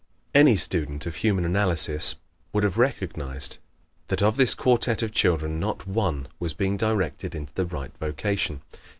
[0.33, 2.15] Any student of Human Analysis
[2.53, 3.59] would have recognized
[4.07, 8.63] that of this quartet of children not one was being directed into the right vocation.